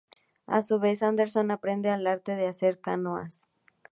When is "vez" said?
0.79-1.03